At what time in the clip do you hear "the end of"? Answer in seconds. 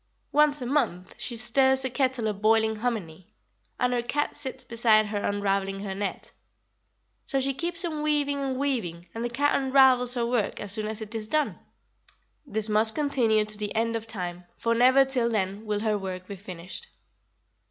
13.59-14.07